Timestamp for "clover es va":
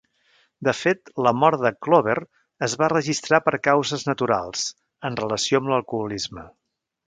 1.87-2.89